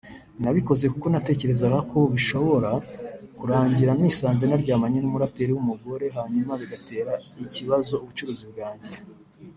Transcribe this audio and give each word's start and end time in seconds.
nabikoze 0.41 0.85
kuko 0.93 1.07
natekerezaga 1.13 1.79
ko 1.91 1.99
bishobora 2.13 2.71
kurangira 3.37 3.91
nisanze 3.99 4.43
naryamanye 4.47 4.97
n’umuraperi 5.01 5.51
w’umugore 5.53 6.05
hanyuma 6.17 6.53
bigatera 6.61 7.13
ikibazo 7.45 7.93
ubucuruzi 8.03 8.45
bwanjye 8.51 8.91